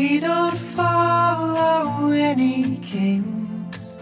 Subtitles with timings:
[0.00, 3.98] We don't follow any kings.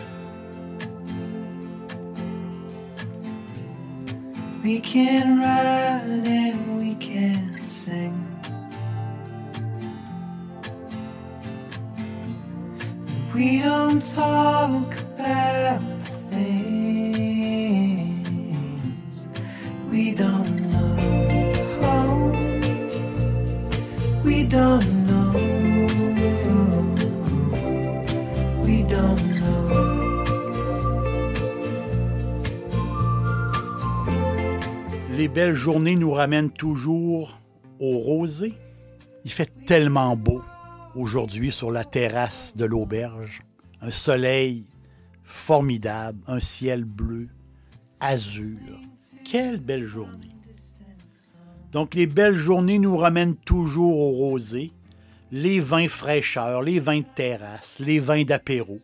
[4.62, 8.15] We can ride and we can sing.
[13.35, 14.98] We don't talk
[35.38, 37.40] Les belles journées nous ramènent toujours
[37.78, 38.54] au rosé.
[39.24, 40.42] Il fait tellement beau
[40.96, 43.42] aujourd'hui sur la terrasse de l'auberge.
[43.80, 44.66] Un soleil
[45.22, 47.28] formidable, un ciel bleu,
[48.00, 48.80] azur.
[49.24, 50.34] Quelle belle journée.
[51.70, 54.72] Donc les belles journées nous ramènent toujours au rosé.
[55.30, 58.80] Les vins fraîcheurs, les vins de terrasse, les vins d'apéro.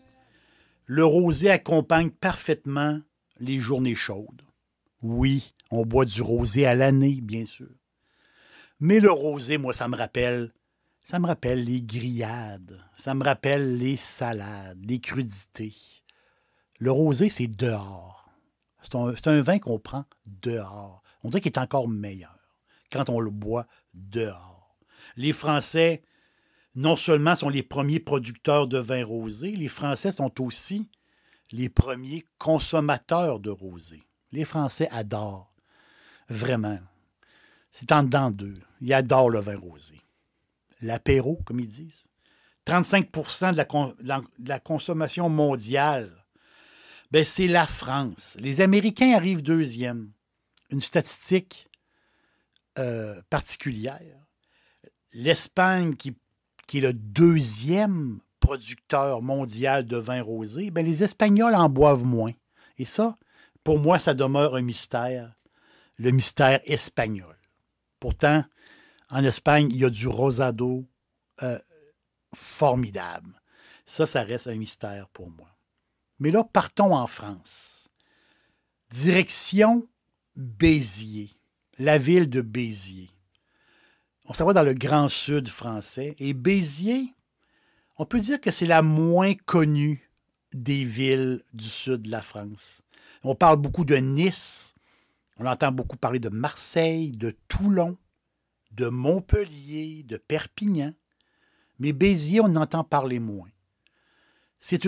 [0.87, 3.01] Le rosé accompagne parfaitement
[3.41, 4.43] les journées chaudes.
[5.03, 7.69] Oui, on boit du rosé à l'année, bien sûr.
[8.81, 10.53] Mais le rosé, moi, ça me rappelle,
[11.03, 15.75] ça me rappelle les grillades, ça me rappelle les salades, les crudités.
[16.81, 18.29] Le rosé, c'est dehors.
[18.83, 21.03] C'est un, vin qu'on prend dehors.
[21.23, 22.39] On dirait qu'il est encore meilleur
[22.93, 24.77] quand on le boit dehors.
[25.17, 26.03] Les Français,
[26.75, 30.91] non seulement sont les premiers producteurs de vin rosé, les Français sont aussi
[31.51, 34.03] les premiers consommateurs de rosé.
[34.33, 35.54] Les Français adorent.
[36.29, 36.79] Vraiment.
[37.71, 38.61] C'est en dedans d'eux.
[38.81, 40.01] Ils adorent le vin rosé.
[40.81, 42.07] L'apéro, comme ils disent.
[42.65, 46.11] 35 de de la consommation mondiale,
[47.11, 48.37] ben, c'est la France.
[48.41, 50.11] Les Américains arrivent deuxième.
[50.71, 51.69] Une statistique
[52.79, 54.19] euh, particulière.
[55.13, 56.17] L'Espagne, qui,
[56.67, 62.33] qui est le deuxième producteur mondial de vin rosé, ben, les Espagnols en boivent moins.
[62.79, 63.17] Et ça,
[63.63, 65.33] pour moi, ça demeure un mystère,
[65.97, 67.37] le mystère espagnol.
[68.01, 68.45] Pourtant,
[69.11, 70.87] en Espagne, il y a du rosado
[71.43, 71.59] euh,
[72.35, 73.41] formidable.
[73.87, 75.49] Ça, ça reste un mystère pour moi.
[76.19, 77.89] Mais là, partons en France.
[78.91, 79.87] Direction
[80.37, 81.31] Béziers,
[81.79, 83.11] la ville de Béziers.
[84.27, 86.15] On s'en va dans le grand sud français.
[86.19, 87.15] Et Béziers,
[87.99, 90.11] on peut dire que c'est la moins connue
[90.53, 92.83] des villes du sud de la France.
[93.23, 94.74] On parle beaucoup de Nice,
[95.39, 97.99] on entend beaucoup parler de Marseille, de Toulon,
[98.73, 100.93] de Montpellier, de Perpignan.
[101.79, 103.49] Mais Béziers, on en entend parler moins.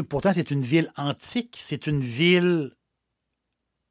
[0.08, 2.74] Pourtant, c'est une ville antique, c'est une ville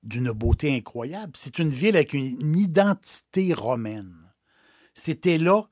[0.01, 4.15] d'une beauté incroyable, c'est une ville avec une, identité romaine.
[4.93, 5.63] C'était là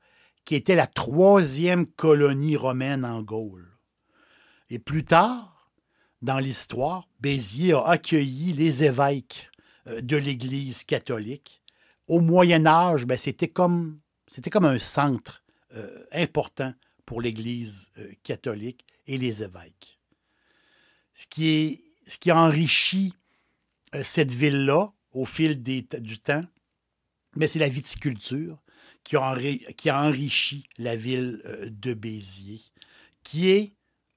[0.44, 3.78] qui était la troisième colonie romaine en Gaule.
[4.70, 5.72] Et plus tard,
[6.20, 9.50] dans l'histoire, Béziers a accueilli les évêques
[9.86, 11.62] de l'Église catholique.
[12.08, 14.00] Au Moyen Âge, ben, c'était comme,
[14.62, 15.42] un centre
[15.74, 16.74] euh, important
[17.06, 20.00] pour l'Église euh, catholique et les évêques.
[21.14, 23.14] Ce qui, est, ce qui a enrichi
[23.94, 26.44] euh, cette ville-là au fil du temps,
[27.36, 28.60] mais c'est la viticulture
[29.04, 29.16] qui
[29.76, 32.62] qui a enrichi la ville euh, de Béziers,
[33.22, 33.74] qui est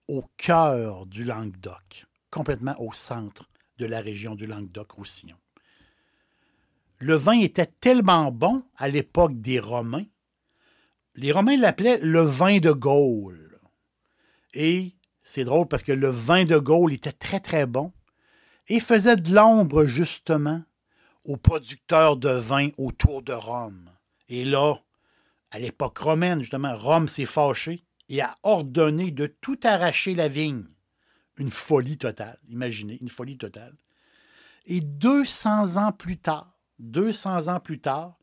[0.07, 5.37] au cœur du Languedoc, complètement au centre de la région du Languedoc-Roussillon.
[6.99, 10.05] Le vin était tellement bon à l'époque des Romains,
[11.17, 13.59] les Romains l'appelaient le vin de Gaule.
[14.53, 17.91] Et c'est drôle parce que le vin de Gaule était très très bon
[18.67, 20.63] et faisait de l'ombre justement
[21.25, 23.89] aux producteurs de vin autour de Rome.
[24.29, 24.75] Et là,
[25.51, 30.65] à l'époque romaine, justement, Rome s'est fâché et a ordonné de tout arracher la vigne.
[31.37, 33.75] Une folie totale, imaginez, une folie totale.
[34.65, 38.17] Et 200 ans plus tard, 200 ans plus tard,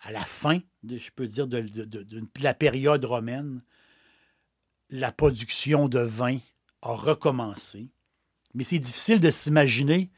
[0.00, 1.64] à la fin, je peux dire, de,
[2.40, 3.62] la période romaine,
[4.90, 6.38] la production de vin
[6.82, 7.88] a recommencé.
[8.54, 10.10] Mais c'est difficile de s'imaginer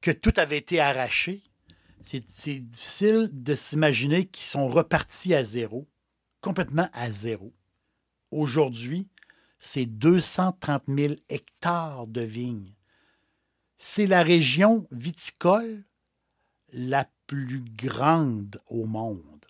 [0.00, 1.42] que tout avait été arraché.
[2.06, 5.88] C'est difficile de s'imaginer qu'ils sont repartis à zéro,
[6.40, 7.52] complètement à zéro.
[8.30, 9.08] Aujourd'hui,
[9.58, 12.74] c'est 230 000 hectares de vignes.
[13.76, 15.84] C'est la région viticole
[16.72, 19.46] la plus grande au monde.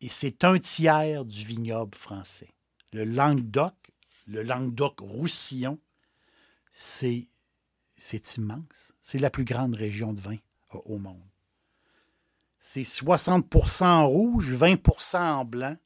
[0.00, 2.54] Et c'est un tiers du vignoble français.
[2.92, 3.74] Le Languedoc,
[4.26, 5.78] le Languedoc-Roussillon,
[6.72, 7.28] c'est
[7.96, 8.92] c'est immense.
[9.00, 10.36] C'est la plus grande région de vin
[10.74, 11.22] euh, au monde.
[12.60, 15.76] C'est 60% en rouge, 20% en blanc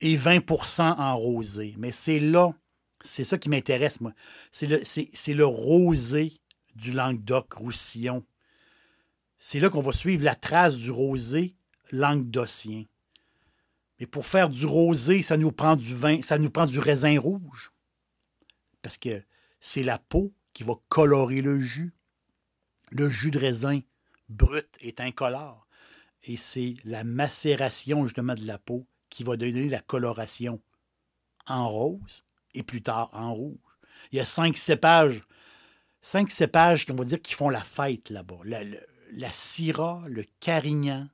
[0.00, 1.74] et 20% en rosé.
[1.76, 2.54] Mais c'est là,
[3.02, 4.12] c'est ça qui m'intéresse, moi.
[4.52, 6.32] C'est le rosé
[6.76, 8.24] du Languedoc-Roussillon.
[9.42, 11.56] C'est là qu'on va suivre la trace du rosé
[11.92, 12.84] languedocien.
[13.98, 17.18] Mais pour faire du rosé, ça nous prend du vin, ça nous prend du raisin
[17.18, 17.72] rouge.
[18.82, 19.22] Parce que
[19.58, 21.94] c'est la peau qui va colorer le jus.
[22.90, 23.80] Le jus de raisin
[24.28, 25.66] brut est incolore.
[26.22, 30.60] Et c'est la macération justement de la peau qui va donner la coloration
[31.46, 33.56] en rose et plus tard en rouge.
[34.12, 35.22] Il y a cinq cépages,
[36.02, 38.40] cinq cépages qu'on va dire qui font la fête là-bas.
[39.12, 41.08] La syrah, le carignan,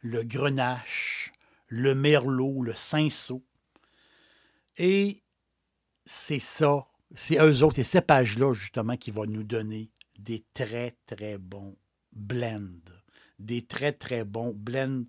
[0.00, 1.32] le grenache,
[1.68, 3.44] le merlot, le cinsault.
[4.76, 5.22] Et
[6.04, 11.38] c'est ça, c'est eux autres, ces cépages-là, justement, qui vont nous donner des très, très
[11.38, 11.76] bons
[12.12, 12.80] blends.
[13.38, 15.04] Des très, très bons blends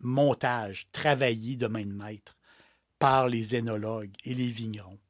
[0.00, 2.36] montages travaillés de main de maître
[2.98, 5.00] par les énologues et les vignerons,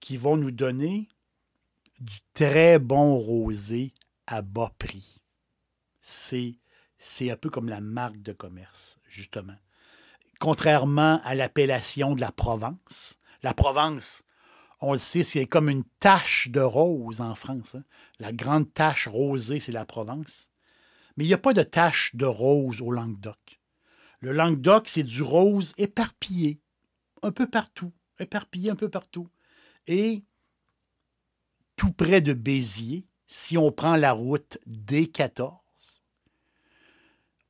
[0.00, 1.08] qui vont nous donner
[2.00, 3.92] du très bon rosé
[4.26, 5.23] à bas prix.
[6.06, 9.56] C'est, un peu comme la marque de commerce, justement.
[10.38, 14.22] Contrairement à l'appellation de la Provence, la Provence,
[14.82, 17.76] on le sait, c'est comme une tache de rose en France.
[17.76, 17.84] hein.
[18.18, 20.50] La grande tache rosée, c'est la Provence.
[21.16, 23.60] Mais il n'y a pas de tache de rose au Languedoc.
[24.20, 26.60] Le Languedoc, c'est du rose éparpillé,
[27.22, 29.30] un peu partout, éparpillé un peu partout.
[29.86, 30.22] Et
[31.76, 35.63] tout près de Béziers, si on prend la route D14,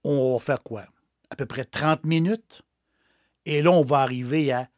[0.05, 0.85] on va faire quoi?
[1.31, 2.61] À peu près 30 minutes?
[3.47, 4.69] Et là, on va arriver à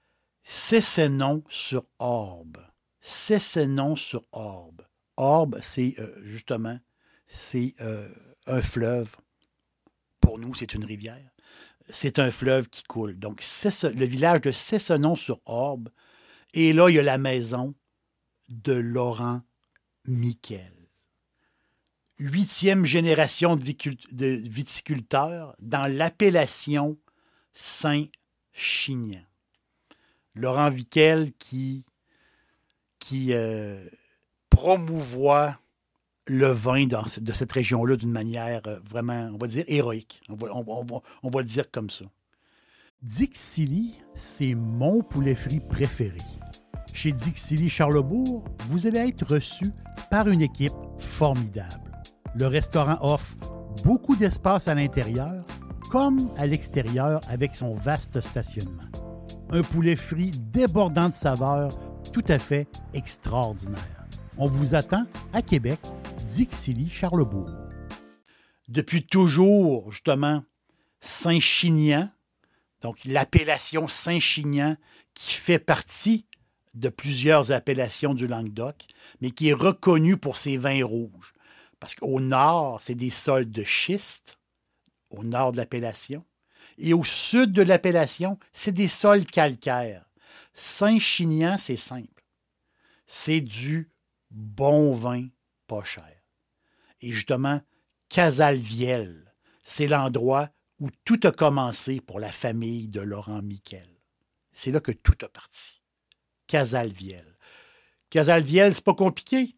[0.44, 2.58] Cessenon-sur-Orbe.
[3.00, 4.82] Cessenon-sur-Orbe.
[5.16, 6.78] Orbe, c'est euh, justement,
[7.26, 8.08] c'est euh,
[8.46, 9.16] un fleuve.
[10.20, 11.30] Pour nous, c'est une rivière.
[11.88, 13.18] C'est un fleuve qui coule.
[13.18, 15.90] Donc, le village de Cessenon-sur-Orbe.
[16.52, 17.74] Et là, il y a la maison
[18.48, 19.42] de Laurent
[20.06, 20.75] Miquel.
[22.18, 26.96] Huitième génération de, viticulteurs dans l'appellation
[27.52, 29.20] Saint-Chinian.
[30.34, 31.84] Laurent Miquel qui,
[33.30, 33.86] euh,
[34.48, 35.58] promouvoit
[36.26, 40.22] le vin de cette région-là d'une manière euh, vraiment, on va dire, héroïque.
[40.30, 42.06] On va le dire comme ça.
[43.02, 46.18] Dixili, c'est mon poulet frit préféré.
[46.94, 49.70] Chez Dixili Charlebourg, vous allez être reçu
[50.10, 51.85] par une équipe formidable.
[52.38, 53.34] Le restaurant offre
[53.82, 55.42] beaucoup d'espace à l'intérieur
[55.90, 58.90] comme à l'extérieur avec son vaste stationnement.
[59.48, 61.72] Un poulet frit débordant de saveurs
[62.12, 64.06] tout à fait extraordinaire.
[64.36, 65.80] On vous attend à Québec,
[66.28, 67.48] Dixilly, Charlebourg.
[68.68, 70.44] Depuis toujours, justement,
[71.00, 72.10] Saint-Chinian,
[72.82, 74.76] donc l'appellation Saint-Chinian
[75.14, 76.26] qui fait partie
[76.74, 78.84] de plusieurs appellations du Languedoc,
[79.22, 81.32] mais qui est reconnue pour ses vins rouges.
[81.80, 84.38] Parce qu'au nord, c'est des sols de schiste,
[85.10, 86.24] au nord de l'appellation.
[86.78, 90.04] Et au sud de l'appellation, c'est des sols calcaires.
[90.54, 92.24] Saint-Chinian, c'est simple.
[93.06, 93.90] C'est du
[94.30, 95.28] bon vin
[95.66, 96.16] pas cher.
[97.00, 97.60] Et justement,
[98.08, 103.88] Casalviel, c'est l'endroit où tout a commencé pour la famille de Laurent Miquel.
[104.52, 105.82] C'est là que tout a parti.
[106.46, 107.36] Casalviel.
[108.10, 109.56] Casalviel, c'est pas compliqué.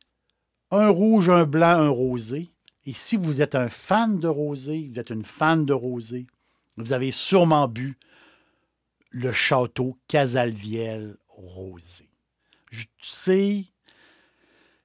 [0.71, 2.51] Un rouge, un blanc, un rosé.
[2.85, 6.27] Et si vous êtes un fan de rosé, vous êtes une fan de rosé,
[6.77, 7.99] vous avez sûrement bu
[9.11, 12.09] le château Casalviel rosé.
[12.71, 13.65] Je sais,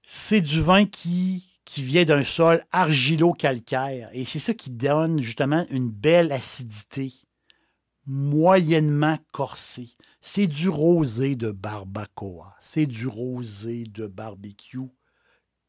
[0.02, 4.10] c'est du vin qui, qui vient d'un sol argilo-calcaire.
[4.14, 7.14] Et c'est ça qui donne justement une belle acidité,
[8.06, 9.90] moyennement corsée.
[10.22, 12.56] C'est du rosé de barbacoa.
[12.60, 14.90] C'est du rosé de barbecue,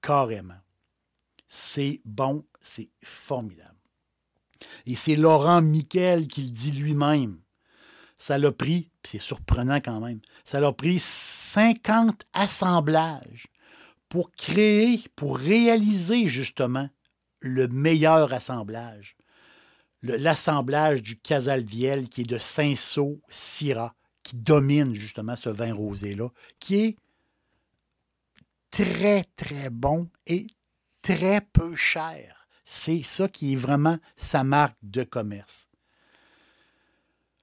[0.05, 0.61] carrément.
[1.49, 3.71] C'est bon, c'est formidable.
[4.87, 7.39] Et c'est Laurent Miquel qui le dit lui-même.
[8.19, 13.49] Ça l'a pris, c'est surprenant quand même, ça l'a pris 50 assemblages
[14.09, 16.89] pour créer, pour réaliser justement
[17.41, 19.17] le meilleur assemblage.
[20.03, 26.29] L'assemblage du Casalviel qui est de Saint-Saul Syrah, qui domine justement ce vin rosé-là,
[26.61, 26.97] qui est
[28.75, 30.49] très, très bon et
[31.01, 32.49] très peu cher.
[32.65, 35.69] C'est ça qui est vraiment sa marque de commerce.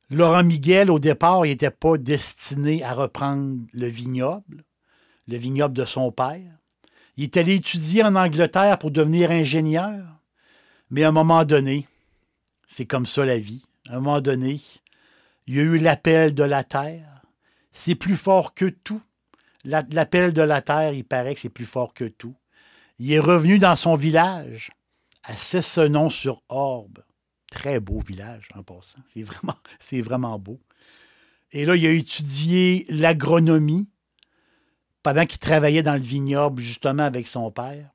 [0.10, 4.66] Laurent Miguel, au départ, il n'était pas destiné à reprendre le vignoble,
[5.28, 6.52] le vignoble de son père.
[7.16, 10.06] Il est allé étudier en Angleterre pour devenir ingénieur.
[10.90, 11.88] Mais à un moment donné,
[12.68, 13.66] c'est comme ça la vie.
[13.88, 14.60] À un moment donné,
[15.48, 17.22] il y a eu l'appel de la terre.
[17.72, 19.02] C'est plus fort que tout.
[19.64, 22.36] La- L'appel de la terre, il paraît que c'est plus fort que tout.
[23.00, 24.72] Il est revenu dans son village,
[25.24, 27.00] à Cessenon-sur-Orbe.
[27.50, 29.00] Très beau village en passant.
[29.08, 30.60] C'est vraiment, c'est vraiment beau.
[31.52, 33.90] Et là, il a étudié l'agronomie
[35.04, 37.90] pendant qu'il travaillait dans le vignoble, justement, avec son père.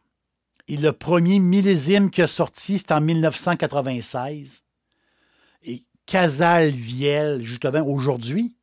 [0.69, 4.63] Et le premier millésime qui a sorti, c'est en 1996.
[5.63, 8.57] Et Casalviel, justement, aujourd'hui,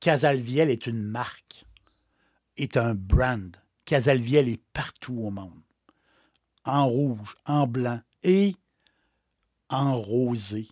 [0.00, 1.64] Casalviel est une marque,
[2.58, 3.56] est un brand.
[3.84, 5.62] Casalviel est partout au monde.
[6.64, 8.54] En rouge, en blanc et
[9.70, 10.68] en rosé.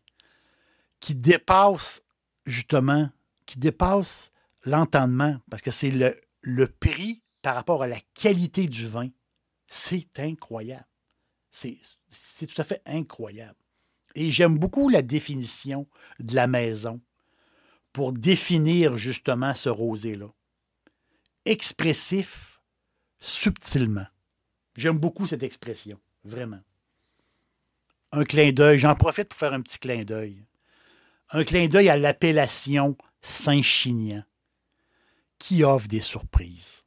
[1.00, 2.02] Qui dépasse,
[2.44, 3.08] justement,
[3.46, 4.32] qui dépasse
[4.64, 9.08] l'entendement, parce que c'est le, le prix par rapport à la qualité du vin.
[9.68, 10.86] C'est incroyable.
[11.50, 11.78] C'est
[12.08, 13.58] c'est tout à fait incroyable.
[14.14, 15.86] Et j'aime beaucoup la définition
[16.20, 17.00] de la maison
[17.92, 20.28] pour définir justement ce rosé-là.
[21.46, 22.60] Expressif,
[23.20, 24.08] subtilement.
[24.74, 26.60] J'aime beaucoup cette expression, vraiment.
[28.10, 30.44] Un clin d'œil, j'en profite pour faire un petit clin d'œil.
[31.30, 34.24] Un clin d'œil à l'appellation Saint-Chinian,
[35.38, 36.84] qui offre des surprises.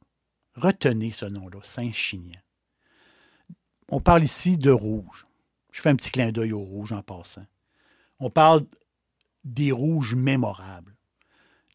[0.56, 2.40] Retenez ce nom-là, Saint-Chinian.
[3.88, 5.26] On parle ici de rouge.
[5.72, 7.46] Je fais un petit clin d'œil au rouge en passant.
[8.18, 8.66] On parle
[9.42, 10.94] des rouges mémorables,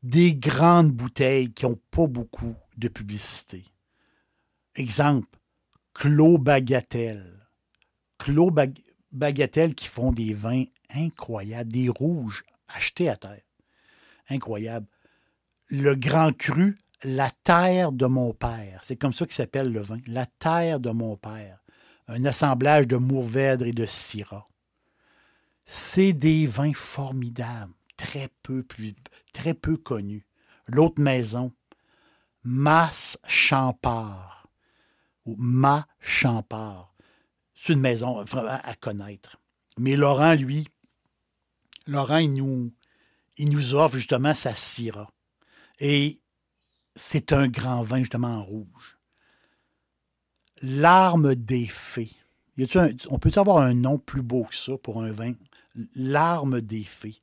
[0.05, 3.63] des grandes bouteilles qui n'ont pas beaucoup de publicité.
[4.75, 5.39] Exemple,
[5.95, 7.47] Clos Bagatelle.
[8.19, 8.79] Clos Bag-
[9.11, 13.41] Bagatelle qui font des vins incroyables, des rouges achetés à terre.
[14.29, 14.85] Incroyable.
[15.69, 18.81] Le Grand Cru, la terre de mon père.
[18.83, 19.97] C'est comme ça qu'il s'appelle le vin.
[20.05, 21.63] La terre de mon père.
[22.07, 24.47] Un assemblage de Mourvèdre et de Syrah.
[25.65, 28.93] C'est des vins formidables, très peu, plus,
[29.33, 30.25] très peu connus.
[30.67, 31.51] L'autre maison,
[32.43, 34.47] Masse Champard,
[35.25, 36.93] ou Ma Champard.
[37.55, 39.37] C'est une maison à connaître.
[39.77, 40.67] Mais Laurent, lui,
[41.87, 42.71] Laurent, il nous,
[43.37, 45.11] il nous offre justement sa Syrah.
[45.79, 46.19] Et
[46.95, 48.97] c'est un grand vin, justement, en rouge.
[50.61, 52.11] L'arme des fées.
[53.09, 55.33] On peut avoir un nom plus beau que ça pour un vin?
[55.95, 57.21] L'arme des fées.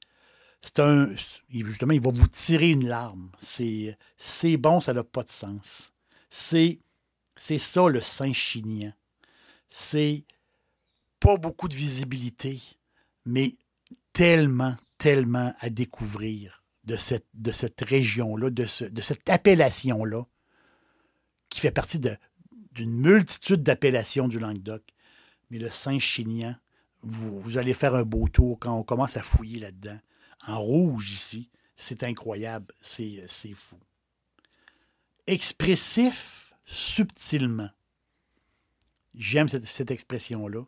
[0.63, 1.11] C'est un.
[1.51, 3.31] Justement, il va vous tirer une larme.
[3.39, 5.93] C'est c'est bon, ça n'a pas de sens.
[6.31, 6.79] C'est
[7.37, 8.93] c'est ça le Saint-Chinian.
[9.71, 10.25] C'est
[11.19, 12.61] pas beaucoup de visibilité,
[13.25, 13.57] mais
[14.13, 20.25] tellement, tellement à découvrir de cette, de cette région-là, de, ce- de cette appellation-là,
[21.49, 22.01] qui fait partie
[22.73, 24.83] d'une multitude d'appellations du Languedoc.
[25.51, 26.55] Mais le Saint-Chinian,
[27.03, 29.99] vous allez faire un beau tour quand on commence à fouiller là-dedans.
[30.47, 33.79] En rouge ici, c'est incroyable, c'est c'est fou.
[35.27, 37.71] Expressif subtilement.
[39.15, 40.65] J'aime cette, expression-là.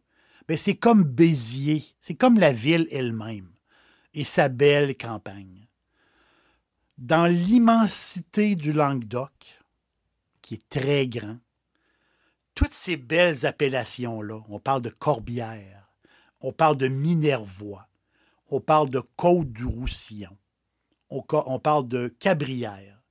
[0.47, 3.49] Ben, c'est comme Béziers, c'est comme la ville elle-même
[4.13, 5.67] et sa belle campagne.
[6.99, 9.33] Dans l'immensité du Languedoc,
[10.43, 11.39] qui est très grand,
[12.55, 15.91] toutes ces belles appellations-là, on parle de Corbière,
[16.41, 17.89] on parle de Minervois,
[18.55, 20.37] on parle de Côte-du-Roussillon,
[21.11, 23.03] on, co- on parle de Cabrières.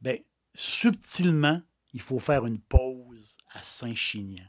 [0.00, 0.16] Bien,
[0.54, 1.60] subtilement,
[1.92, 4.46] il faut faire une pause à Saint-Chinian.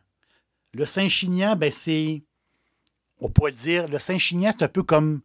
[0.73, 2.23] Le Saint-Chinian, ben c'est,
[3.19, 5.21] on pourrait dire, le Saint-Chinian, c'est un peu comme,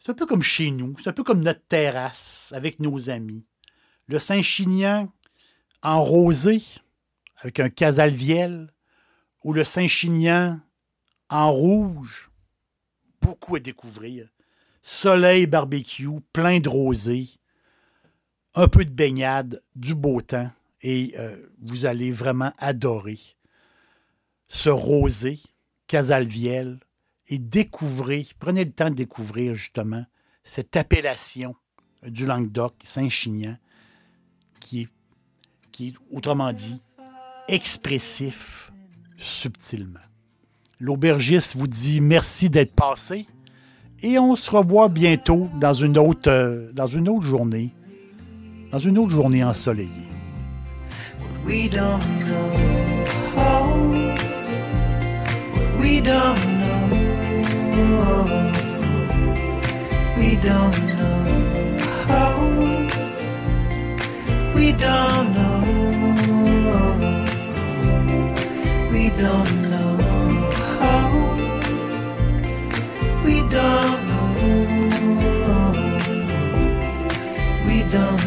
[0.00, 3.46] c'est un peu comme chez nous, c'est un peu comme notre terrasse avec nos amis.
[4.06, 5.12] Le Saint-Chinian
[5.82, 6.62] en rosé,
[7.36, 8.72] avec un casalviel,
[9.44, 10.60] ou le Saint-Chinian
[11.28, 12.30] en rouge,
[13.24, 14.28] beaucoup à découvrir.
[14.82, 17.28] Soleil barbecue, plein de rosé,
[18.54, 20.50] un peu de baignade, du beau temps,
[20.82, 23.18] et euh, vous allez vraiment adorer
[24.48, 25.40] ce rosé
[25.86, 26.78] casalviel
[27.28, 30.04] et découvrir, prenez le temps de découvrir justement
[30.44, 31.56] cette appellation
[32.06, 33.56] du Languedoc, Saint-Chinian,
[34.60, 34.86] qui
[35.72, 36.80] qui est, autrement dit,
[37.48, 38.70] expressif
[39.16, 39.98] subtilement.
[40.80, 43.26] L'aubergiste vous dit merci d'être passé
[44.02, 47.70] et on se revoit bientôt dans une autre, euh, dans une autre journée,
[48.72, 49.88] dans une autre journée ensoleillée.
[77.94, 78.23] don't